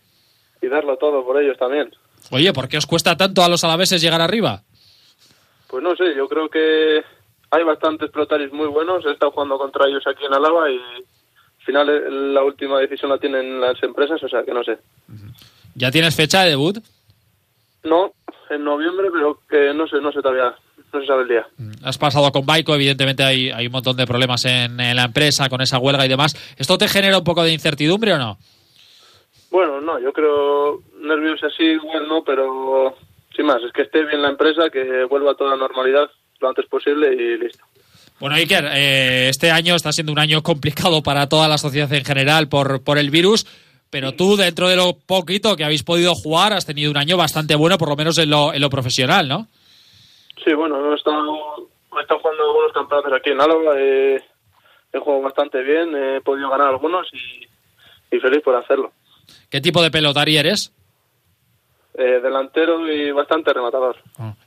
y 0.62 0.67
darlo 0.69 0.97
todo 0.97 1.25
por 1.25 1.43
ellos 1.43 1.59
también. 1.59 1.90
Oye, 2.31 2.52
¿por 2.52 2.69
qué 2.69 2.78
os 2.78 2.87
cuesta 2.87 3.17
tanto 3.17 3.43
a 3.43 3.49
los 3.49 3.64
alaveses 3.64 4.00
llegar 4.00 4.21
arriba? 4.21 4.62
Pues 5.67 5.83
no 5.83 5.97
sé, 5.97 6.14
yo 6.17 6.28
creo 6.28 6.49
que 6.49 7.02
hay 7.50 7.64
bastantes 7.64 8.11
pelotaris 8.11 8.52
muy 8.52 8.67
buenos. 8.67 9.05
He 9.05 9.12
estado 9.12 9.33
jugando 9.33 9.59
contra 9.59 9.87
ellos 9.87 10.07
aquí 10.07 10.25
en 10.25 10.35
Álava 10.35 10.71
y 10.71 10.76
al 10.76 11.64
final 11.64 11.88
eh, 11.88 12.11
la 12.11 12.43
última 12.43 12.78
decisión 12.78 13.11
la 13.11 13.19
tienen 13.19 13.61
las 13.61 13.83
empresas, 13.83 14.23
o 14.23 14.28
sea 14.28 14.43
que 14.43 14.52
no 14.52 14.62
sé. 14.64 14.78
¿Ya 15.75 15.90
tienes 15.90 16.14
fecha 16.14 16.43
de 16.43 16.50
debut? 16.50 16.78
No, 17.85 18.12
en 18.50 18.64
noviembre, 18.64 19.09
pero 19.12 19.40
que 19.49 19.73
no 19.73 19.87
sé, 19.87 20.00
no 20.00 20.12
sé 20.12 20.21
todavía, 20.21 20.55
no 20.93 21.00
se 21.00 21.07
sabe 21.07 21.23
el 21.23 21.28
día. 21.28 21.47
Has 21.85 21.99
pasado 21.99 22.31
con 22.33 22.45
Baico, 22.45 22.75
evidentemente 22.75 23.23
hay, 23.23 23.50
hay 23.50 23.67
un 23.67 23.73
montón 23.73 23.97
de 23.97 24.07
problemas 24.07 24.45
en, 24.45 24.81
en 24.81 24.97
la 24.97 25.05
empresa 25.05 25.49
con 25.49 25.61
esa 25.61 25.78
huelga 25.78 26.05
y 26.05 26.09
demás. 26.09 26.35
¿Esto 26.59 26.76
te 26.76 26.88
genera 26.88 27.19
un 27.19 27.25
poco 27.25 27.43
de 27.43 27.52
incertidumbre 27.52 28.12
o 28.12 28.19
no? 28.19 28.38
Bueno, 29.50 29.81
no, 29.81 29.99
yo 29.99 30.12
creo 30.12 30.83
nervios 31.00 31.43
así 31.43 31.62
igual 31.62 32.07
no, 32.09 32.23
pero 32.23 32.97
sin 33.35 33.47
más, 33.47 33.62
es 33.62 33.73
que 33.73 33.83
esté 33.83 34.05
bien 34.05 34.21
la 34.21 34.31
empresa, 34.31 34.69
que 34.71 35.05
vuelva 35.05 35.33
a 35.33 35.37
toda 35.37 35.57
normalidad 35.57 36.11
lo 36.40 36.49
antes 36.49 36.66
posible 36.66 37.12
y 37.12 37.38
listo. 37.38 37.64
Bueno, 38.21 38.37
Iker, 38.37 38.64
eh, 38.73 39.28
este 39.28 39.50
año 39.50 39.76
está 39.76 39.92
siendo 39.92 40.12
un 40.12 40.18
año 40.18 40.42
complicado 40.42 41.02
para 41.02 41.28
toda 41.28 41.47
la 41.47 41.57
sociedad 41.57 41.92
en 41.92 42.04
general 42.04 42.49
por, 42.49 42.83
por 42.83 42.99
el 42.99 43.11
virus, 43.11 43.47
pero 43.90 44.12
tú, 44.12 44.37
dentro 44.37 44.68
de 44.68 44.76
lo 44.76 44.95
poquito 44.95 45.57
que 45.57 45.64
habéis 45.64 45.85
podido 45.85 46.14
jugar, 46.14 46.52
has 46.52 46.66
tenido 46.66 46.90
un 46.90 46.97
año 46.97 47.16
bastante 47.16 47.54
bueno, 47.54 47.78
por 47.78 47.88
lo 47.88 47.97
menos 47.97 48.18
en 48.18 48.30
lo, 48.30 48.52
en 48.52 48.61
lo 48.61 48.71
profesional, 48.71 49.28
¿no? 49.28 49.47
Sí, 50.45 50.52
bueno, 50.52 50.92
he 50.92 50.97
estado, 50.97 51.68
he 51.97 52.00
estado 52.00 52.21
jugando 52.21 52.42
algunos 52.45 52.73
campeonatos 52.73 53.12
aquí 53.12 53.30
en 53.30 53.40
Álava, 53.40 53.78
eh, 53.78 54.21
he 54.92 54.99
jugado 54.99 55.23
bastante 55.23 55.62
bien, 55.62 55.95
he 55.95 56.21
podido 56.21 56.50
ganar 56.50 56.68
algunos 56.68 57.07
y, 57.12 58.16
y 58.16 58.21
feliz 58.21 58.42
por 58.42 58.57
hacerlo. 58.57 58.92
¿Qué 59.49 59.61
tipo 59.61 59.83
de 59.83 59.90
pelotari 59.90 60.37
eres? 60.37 60.73
Eh, 62.00 62.21
delantero 62.23 62.88
y 62.88 63.11
bastante 63.11 63.52
rematador. 63.52 63.97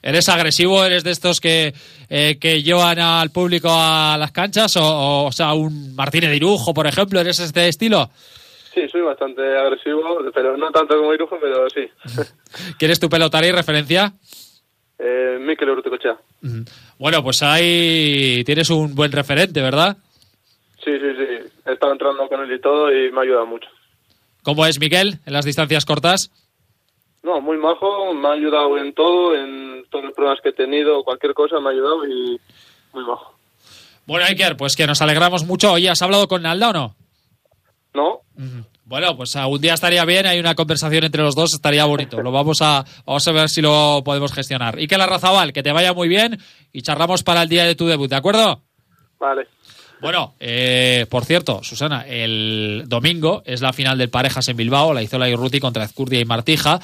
¿Eres 0.01 0.29
agresivo? 0.29 0.85
¿Eres 0.85 1.03
de 1.03 1.11
estos 1.11 1.41
que, 1.41 1.73
eh, 2.09 2.37
que 2.39 2.63
llevan 2.63 2.97
al 2.97 3.29
público 3.31 3.67
a 3.69 4.15
las 4.17 4.31
canchas? 4.31 4.77
O, 4.77 4.81
o, 4.85 5.25
o 5.25 5.31
sea, 5.33 5.53
un 5.53 5.93
Martínez 5.93 6.29
de 6.29 6.37
Irujo, 6.37 6.73
por 6.73 6.87
ejemplo, 6.87 7.19
¿eres 7.19 7.41
este 7.41 7.67
estilo? 7.67 8.09
Sí, 8.73 8.87
soy 8.89 9.01
bastante 9.01 9.41
agresivo, 9.57 10.01
pero 10.33 10.55
no 10.55 10.71
tanto 10.71 10.95
como 10.95 11.13
Irujo, 11.13 11.37
pero 11.41 11.69
sí. 11.69 11.89
¿Quién 12.79 12.91
es 12.91 13.01
tu 13.01 13.09
pelotari 13.09 13.51
referencia? 13.51 14.13
eh, 14.97 15.37
Mikel 15.41 15.71
Urticochea. 15.71 16.15
Bueno, 16.99 17.21
pues 17.21 17.43
ahí 17.43 18.43
tienes 18.45 18.69
un 18.69 18.95
buen 18.95 19.11
referente, 19.11 19.59
¿verdad? 19.61 19.97
Sí, 20.85 20.91
sí, 20.91 21.15
sí. 21.17 21.51
He 21.65 21.73
estado 21.73 21.91
entrando 21.91 22.27
con 22.29 22.39
él 22.41 22.53
y 22.55 22.61
todo 22.61 22.89
y 22.91 23.11
me 23.11 23.19
ha 23.19 23.23
ayudado 23.23 23.45
mucho. 23.45 23.67
¿Cómo 24.43 24.65
es 24.65 24.79
Miguel 24.79 25.19
en 25.25 25.33
las 25.33 25.43
distancias 25.43 25.85
cortas? 25.85 26.31
No, 27.23 27.39
muy 27.39 27.57
majo, 27.57 28.13
me 28.13 28.27
ha 28.27 28.31
ayudado 28.31 28.77
en 28.77 28.93
todo, 28.93 29.35
en 29.35 29.85
todos 29.89 30.05
los 30.05 30.13
problemas 30.13 30.39
que 30.41 30.49
he 30.49 30.53
tenido, 30.53 31.03
cualquier 31.03 31.33
cosa 31.33 31.59
me 31.59 31.69
ha 31.69 31.71
ayudado 31.71 32.07
y 32.07 32.39
muy 32.93 33.03
majo. 33.05 33.35
Bueno, 34.07 34.25
Iker, 34.25 34.57
pues 34.57 34.75
que 34.75 34.87
nos 34.87 35.01
alegramos 35.01 35.45
mucho. 35.45 35.73
Oye, 35.73 35.89
¿has 35.89 36.01
hablado 36.01 36.27
con 36.27 36.41
Nalda 36.41 36.69
o 36.69 36.73
no? 36.73 36.95
¿No? 37.93 38.21
Bueno, 38.85 39.15
pues 39.15 39.35
algún 39.35 39.61
día 39.61 39.73
estaría 39.73 40.03
bien, 40.03 40.25
hay 40.25 40.39
una 40.39 40.55
conversación 40.55 41.03
entre 41.03 41.21
los 41.21 41.35
dos, 41.35 41.53
estaría 41.53 41.85
bonito. 41.85 42.21
Lo 42.21 42.31
vamos 42.31 42.61
a, 42.61 42.83
vamos 43.05 43.25
a 43.27 43.31
ver 43.31 43.49
si 43.49 43.61
lo 43.61 44.01
podemos 44.03 44.33
gestionar. 44.33 44.79
Y 44.79 44.87
que 44.87 44.97
la 44.97 45.05
Razabal, 45.05 45.53
que 45.53 45.63
te 45.63 45.71
vaya 45.71 45.93
muy 45.93 46.09
bien 46.09 46.39
y 46.73 46.81
charlamos 46.81 47.23
para 47.23 47.43
el 47.43 47.49
día 47.49 47.65
de 47.65 47.75
tu 47.75 47.87
debut, 47.87 48.09
¿de 48.09 48.15
acuerdo? 48.17 48.61
Vale. 49.19 49.47
Bueno, 50.01 50.33
eh, 50.39 51.05
por 51.09 51.25
cierto, 51.25 51.61
Susana, 51.63 52.05
el 52.07 52.85
domingo 52.87 53.43
es 53.45 53.61
la 53.61 53.71
final 53.71 53.99
del 53.99 54.09
Parejas 54.09 54.47
en 54.47 54.57
Bilbao, 54.57 54.95
la 54.95 55.03
Izola 55.03 55.29
y 55.29 55.35
Ruti 55.35 55.59
contra 55.59 55.83
Ezcurdia 55.83 56.19
y 56.19 56.25
Martija. 56.25 56.79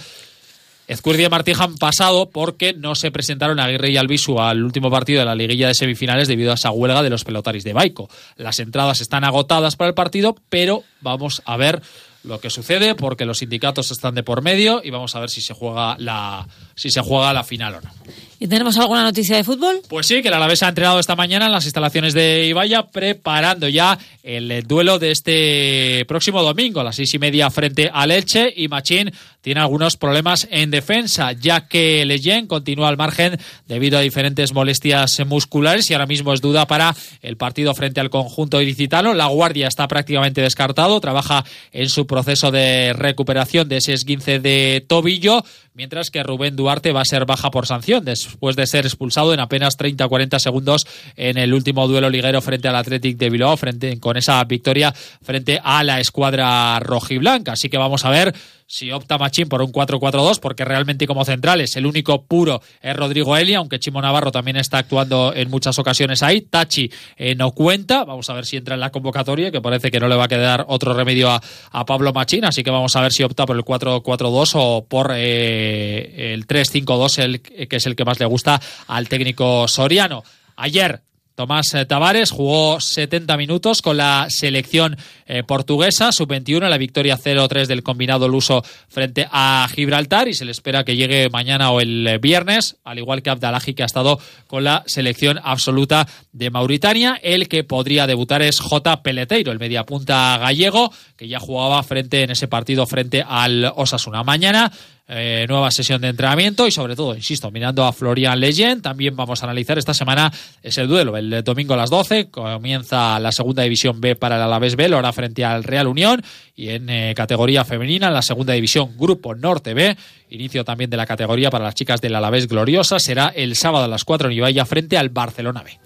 Ezcurdia 0.88 1.26
y 1.26 1.30
Martija 1.30 1.64
han 1.64 1.76
pasado 1.76 2.30
porque 2.30 2.74
no 2.74 2.94
se 2.94 3.10
presentaron 3.10 3.60
Aguirre 3.60 3.90
y 3.90 3.98
Albisu 3.98 4.40
al 4.40 4.64
último 4.64 4.92
partido 4.92 5.20
de 5.20 5.26
la 5.26 5.36
liguilla 5.36 5.68
de 5.68 5.74
semifinales 5.74 6.28
debido 6.28 6.52
a 6.52 6.56
esa 6.56 6.70
huelga 6.70 7.02
de 7.02 7.10
los 7.10 7.24
pelotaris 7.24 7.64
de 7.64 7.74
Baico. 7.74 8.08
Las 8.36 8.60
entradas 8.60 9.02
están 9.02 9.24
agotadas 9.24 9.76
para 9.76 9.90
el 9.90 9.96
partido, 9.96 10.36
pero 10.50 10.84
vamos 11.02 11.42
a 11.44 11.58
ver 11.58 11.82
lo 12.24 12.40
que 12.40 12.52
sucede 12.52 12.94
porque 12.94 13.26
los 13.26 13.40
sindicatos 13.40 13.90
están 13.90 14.14
de 14.14 14.24
por 14.24 14.44
medio 14.44 14.82
y 14.84 14.92
vamos 14.92 15.16
a 15.16 15.20
ver 15.20 15.30
si 15.30 15.42
se 15.42 15.54
juega 15.54 15.96
la 15.98 16.48
si 16.78 16.90
se 16.90 17.02
juega 17.02 17.34
la 17.34 17.44
final 17.44 17.76
o 17.76 17.82
no. 17.82 17.92
¿Y 18.40 18.48
tenemos 18.48 18.78
alguna 18.78 19.04
noticia 19.04 19.36
de 19.36 19.44
fútbol? 19.44 19.82
Pues 19.90 20.06
sí, 20.06 20.22
que 20.22 20.28
el 20.28 20.34
Alavés 20.36 20.62
ha 20.62 20.70
entrenado 20.70 21.00
esta 21.00 21.16
mañana 21.16 21.48
en 21.48 21.52
las 21.52 21.66
instalaciones 21.66 22.14
de 22.14 22.46
Ibaya, 22.46 22.84
preparando 22.84 23.68
ya 23.68 23.98
el 24.22 24.64
duelo 24.68 25.00
de 25.00 25.12
este 25.12 26.06
próximo 26.06 26.44
domingo, 26.44 26.80
a 26.80 26.84
las 26.84 26.98
seis 26.98 27.12
y 27.16 27.20
media 27.20 27.50
frente 27.50 27.90
al 27.92 28.12
Elche. 28.12 28.54
Y 28.56 28.68
Machín 28.68 29.12
tiene 29.42 29.62
algunos 29.62 29.98
problemas 29.98 30.48
en 30.52 30.70
defensa, 30.70 31.32
ya 31.32 31.68
que 31.68 32.06
Leyen 32.06 32.46
continúa 32.46 32.90
al 32.90 32.98
margen 32.98 33.40
debido 33.68 33.98
a 33.98 34.02
diferentes 34.02 34.54
molestias 34.54 35.20
musculares 35.26 35.90
y 35.90 35.94
ahora 35.94 36.06
mismo 36.06 36.32
es 36.32 36.42
duda 36.42 36.68
para 36.68 36.96
el 37.24 37.38
partido 37.38 37.74
frente 37.74 38.02
al 38.02 38.12
conjunto 38.12 38.62
ilicitano. 38.62 39.16
La 39.16 39.28
guardia 39.28 39.68
está 39.68 39.88
prácticamente 39.88 40.42
descartado, 40.42 41.00
trabaja 41.00 41.44
en 41.72 41.90
su 41.90 42.06
proceso 42.06 42.52
de 42.52 42.94
recuperación 42.94 43.68
de 43.68 43.78
ese 43.78 43.94
esguince 43.94 44.40
de 44.40 44.86
tobillo 44.88 45.44
mientras 45.78 46.10
que 46.10 46.24
Rubén 46.24 46.56
Duarte 46.56 46.92
va 46.92 47.02
a 47.02 47.06
ser 47.06 47.26
baja 47.26 47.52
por 47.52 47.68
sanción 47.68 48.04
después 48.04 48.56
de 48.56 48.66
ser 48.66 48.88
expulsado 48.88 49.32
en 49.32 49.40
apenas 49.40 49.78
30-40 49.78 50.40
segundos 50.40 50.88
en 51.16 51.38
el 51.38 51.54
último 51.54 51.88
duelo 51.88 52.10
liguero 52.10 52.42
frente 52.42 52.68
al 52.68 52.76
Athletic 52.76 53.16
de 53.18 53.30
Bilbao, 53.30 53.56
frente, 53.58 54.00
con 54.00 54.18
esa 54.18 54.44
victoria 54.46 54.92
frente 55.22 55.62
a 55.64 55.84
la 55.84 56.00
escuadra 56.00 56.80
rojiblanca. 56.80 57.52
Así 57.52 57.70
que 57.70 57.78
vamos 57.78 58.06
a 58.06 58.10
ver 58.10 58.34
si 58.68 58.92
opta 58.92 59.18
Machín 59.18 59.48
por 59.48 59.62
un 59.62 59.72
4-4-2, 59.72 60.40
porque 60.42 60.66
realmente 60.66 61.08
como 61.08 61.24
centrales 61.24 61.76
el 61.78 61.86
único 61.86 62.24
puro 62.24 62.62
es 62.82 62.96
Rodrigo 62.96 63.38
Eli, 63.38 63.54
aunque 63.54 63.80
Chimo 63.80 64.02
Navarro 64.02 64.32
también 64.32 64.58
está 64.58 64.80
actuando 64.80 65.34
en 65.34 65.50
muchas 65.50 65.80
ocasiones 65.80 66.22
ahí. 66.22 66.42
Tachi 66.42 66.92
eh, 67.16 67.34
no 67.36 67.52
cuenta, 67.52 68.04
vamos 68.04 68.30
a 68.30 68.34
ver 68.34 68.46
si 68.46 68.58
entra 68.58 68.76
en 68.76 68.82
la 68.82 68.92
convocatoria, 68.92 69.52
que 69.52 69.62
parece 69.62 69.90
que 69.90 70.02
no 70.02 70.10
le 70.10 70.16
va 70.16 70.26
a 70.26 70.28
quedar 70.28 70.66
otro 70.68 70.94
remedio 70.94 71.32
a, 71.32 71.42
Pablo 71.88 72.12
Machín, 72.12 72.44
así 72.44 72.64
que 72.64 72.70
vamos 72.70 72.96
a 72.98 73.02
ver 73.02 73.14
si 73.14 73.24
opta 73.24 73.46
por 73.46 73.56
el 73.56 73.64
4-4-2 73.64 74.52
o 74.56 74.86
por 74.86 75.14
eh, 75.16 76.34
el 76.34 76.46
3-5-2, 76.46 77.20
el, 77.20 77.42
que 77.42 77.78
es 77.78 77.86
el 77.86 77.96
que 77.96 78.04
más 78.04 78.20
le 78.20 78.26
gusta 78.26 78.60
al 78.88 79.08
técnico 79.08 79.70
soriano. 79.70 80.24
Ayer 80.58 81.02
Tomás 81.38 81.72
eh, 81.76 81.86
Tavares 81.86 82.32
jugó 82.32 82.82
70 82.82 83.38
minutos 83.38 83.84
con 83.84 83.96
la 83.96 84.26
selección 84.28 84.98
eh, 85.28 85.44
portuguesa, 85.44 86.12
sub-21, 86.12 86.68
la 86.68 86.80
victoria 86.80 87.16
0-3 87.16 87.68
del 87.68 87.84
combinado 87.84 88.28
luso 88.28 88.64
frente 88.88 89.28
a 89.32 89.70
Gibraltar 89.72 90.28
y 90.28 90.34
se 90.34 90.46
le 90.46 90.52
espera 90.52 90.84
que 90.84 90.96
llegue 90.96 91.30
mañana 91.30 91.70
o 91.70 91.80
el 91.80 92.08
eh, 92.08 92.18
viernes, 92.18 92.78
al 92.84 92.98
igual 92.98 93.22
que 93.22 93.30
Abdalaji 93.30 93.76
que 93.76 93.84
ha 93.84 93.86
estado 93.86 94.20
con 94.48 94.64
la 94.64 94.82
selección 94.88 95.40
absoluta 95.44 96.08
de 96.32 96.50
Mauritania. 96.50 97.20
El 97.22 97.48
que 97.48 97.64
podría 97.64 98.08
debutar 98.08 98.42
es 98.42 98.60
J. 98.60 99.04
Peleteiro, 99.04 99.52
el 99.52 99.60
mediapunta 99.60 100.40
gallego, 100.40 100.92
que 101.18 101.28
ya 101.28 101.40
jugaba 101.40 101.84
frente 101.84 102.24
en 102.24 102.32
ese 102.32 102.48
partido 102.48 102.88
frente 102.88 103.24
al 103.24 103.72
Osasuna. 103.76 104.24
Mañana 104.24 104.72
eh, 105.10 105.46
nueva 105.48 105.72
sesión 105.72 106.02
de 106.02 106.10
entrenamiento 106.10 106.68
y 106.68 106.72
sobre 106.72 106.96
todo, 106.96 107.16
insisto, 107.16 107.50
mirando 107.50 107.86
a 107.86 107.94
Florian 107.94 108.40
Leyen, 108.40 108.82
también 108.82 109.16
vamos 109.16 109.42
a 109.42 109.46
analizar 109.46 109.78
esta 109.78 109.94
semana 109.94 110.34
ese 110.62 110.84
duelo. 110.84 111.16
El 111.16 111.44
domingo 111.44 111.76
a 111.76 111.78
las 111.78 111.90
12 111.90 112.30
comienza 112.30 113.18
la 113.20 113.32
segunda 113.32 113.64
división 113.64 114.02
B 114.02 114.18
para 114.18 114.36
el 114.36 114.42
Alavés 114.42 114.76
B, 114.76 114.90
lo 114.90 114.98
hará 114.98 115.14
frente 115.14 115.46
al 115.46 115.64
Real 115.64 115.88
Unión 115.88 116.22
y 116.56 116.70
en 116.70 116.90
eh, 116.90 117.14
categoría 117.16 117.64
femenina, 117.64 118.08
en 118.08 118.14
la 118.14 118.22
segunda 118.22 118.54
división 118.54 118.98
Grupo 118.98 119.34
Norte 119.34 119.74
B, 119.74 119.96
inicio 120.30 120.66
también 120.66 120.90
de 120.90 120.98
la 120.98 121.06
categoría 121.06 121.50
para 121.50 121.64
las 121.64 121.76
chicas 121.76 122.02
del 122.02 122.16
Alavés 122.16 122.48
Gloriosa, 122.48 123.00
será 123.00 123.32
el 123.34 123.56
sábado 123.56 123.86
a 123.86 123.88
las 123.88 124.04
4 124.04 124.30
en 124.30 124.36
Ibaya 124.36 124.66
frente 124.66 124.98
al 124.98 125.08
Barcelona 125.08 125.64
B. 125.64 125.80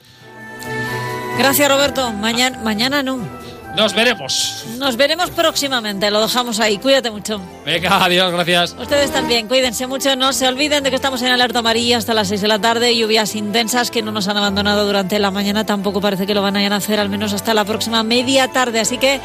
Gracias, 1.38 1.70
Roberto. 1.70 2.12
Mañana, 2.12 2.60
mañana 2.64 3.04
no. 3.04 3.41
Nos 3.76 3.94
veremos. 3.94 4.66
Nos 4.78 4.98
veremos 4.98 5.30
próximamente. 5.30 6.12
Lo 6.12 6.22
dejamos 6.22 6.60
ahí. 6.60 6.78
Cuídate 6.78 7.10
mucho. 7.10 7.42
Venga, 7.66 8.04
adiós, 8.04 8.32
gracias. 8.32 8.76
Ustedes 8.80 9.12
también, 9.12 9.48
cuídense 9.48 9.88
mucho. 9.88 10.16
No 10.16 10.34
se 10.34 10.48
olviden 10.48 10.84
de 10.84 10.90
que 10.90 10.96
estamos 10.96 11.22
en 11.22 11.30
alerta 11.30 11.60
amarilla 11.60 11.98
hasta 11.98 12.14
las 12.14 12.28
6 12.28 12.42
de 12.42 12.48
la 12.48 12.60
tarde. 12.60 12.96
Lluvias 12.96 13.36
intensas 13.36 13.90
que 13.90 14.02
no 14.02 14.12
nos 14.12 14.28
han 14.28 14.38
abandonado 14.38 14.86
durante 14.86 15.20
la 15.20 15.32
mañana. 15.32 15.66
Tampoco 15.66 16.02
parece 16.02 16.28
que 16.28 16.34
lo 16.34 16.42
van 16.42 16.58
a 16.58 16.76
hacer, 16.76 17.00
al 17.00 17.10
menos 17.10 17.34
hasta 17.34 17.54
la 17.54 17.66
próxima 17.66 18.04
media 18.04 18.50
tarde. 18.50 18.80
Así 18.80 18.98
que 18.98 19.20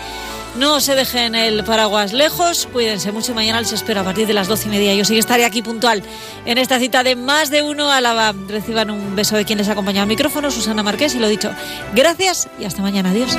no 0.56 0.80
se 0.80 0.94
dejen 0.94 1.34
el 1.34 1.64
paraguas 1.64 2.12
lejos. 2.12 2.68
Cuídense 2.72 3.12
mucho. 3.12 3.34
Mañana 3.34 3.60
les 3.60 3.72
espero 3.72 4.00
a 4.00 4.04
partir 4.04 4.26
de 4.26 4.32
las 4.32 4.48
12 4.48 4.68
y 4.68 4.70
media. 4.70 4.94
Yo 4.94 5.04
sí 5.04 5.14
que 5.14 5.20
estaré 5.20 5.44
aquí 5.44 5.62
puntual 5.62 6.02
en 6.44 6.58
esta 6.58 6.78
cita 6.78 7.02
de 7.02 7.16
más 7.16 7.50
de 7.50 7.62
uno 7.62 7.90
a 7.90 8.00
la 8.00 8.34
Reciban 8.48 8.90
un 8.90 9.14
beso 9.14 9.36
de 9.36 9.44
quien 9.44 9.58
les 9.58 9.68
acompaña 9.68 10.02
al 10.02 10.08
micrófono, 10.08 10.50
Susana 10.50 10.82
Marqués. 10.82 11.14
Y 11.14 11.18
lo 11.18 11.28
dicho, 11.28 11.50
gracias 11.94 12.48
y 12.58 12.64
hasta 12.64 12.80
mañana. 12.80 13.10
Adiós. 13.10 13.36